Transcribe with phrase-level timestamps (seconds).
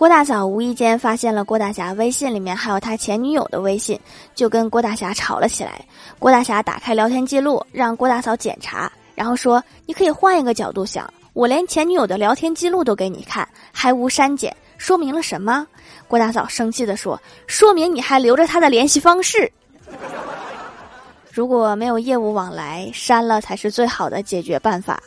[0.00, 4.00] 郭大嫂无意间发现了郭大侠微信里面还有他前女友的微信，
[4.34, 5.84] 就跟郭大侠吵了起来。
[6.18, 15.66] 郭大侠打开聊天记录，让郭大嫂检查，然后说：“你可以换一个角度想，我连前女友的聊天记录都给你看，还无删减，说明了什么？”
[16.08, 19.52] 郭大嫂生气地说：“说明你还留着他的联系方式。
[21.30, 24.98] 如果没有业务往来，删了才是最好的解决办法。”